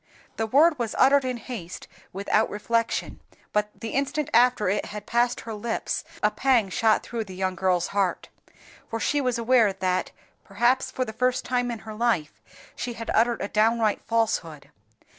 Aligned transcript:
The 0.37 0.47
word 0.47 0.79
was 0.79 0.95
uttered 0.97 1.23
in 1.25 1.37
haste, 1.37 1.87
without 2.11 2.49
reflection; 2.49 3.19
but 3.53 3.69
the 3.79 3.89
instant 3.89 4.31
after 4.33 4.67
it 4.67 4.85
had 4.85 5.05
passed 5.05 5.41
her 5.41 5.53
lips 5.53 6.03
a 6.23 6.31
pang 6.31 6.69
shot 6.69 7.03
through 7.03 7.25
the 7.25 7.35
young 7.35 7.53
girl's 7.53 7.89
heart, 7.89 8.29
for 8.89 8.99
she 8.99 9.21
was 9.21 9.37
aware 9.37 9.71
that, 9.71 10.09
perhaps 10.43 10.89
for 10.89 11.05
the 11.05 11.13
first 11.13 11.45
time 11.45 11.69
in 11.69 11.77
her 11.85 11.93
life, 11.93 12.41
she 12.75 12.93
had 12.93 13.11
uttered 13.13 13.41
a 13.43 13.47
downright 13.47 14.01
falsehood. 14.07 14.71